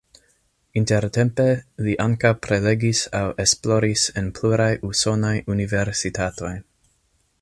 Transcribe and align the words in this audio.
Intertempe 0.79 1.43
li 1.87 1.93
ankaŭ 2.05 2.31
prelegis 2.47 3.01
aŭ 3.19 3.23
esploris 3.45 4.07
en 4.23 4.33
pluraj 4.41 4.71
usonaj 4.93 5.35
universitatoj. 5.57 6.53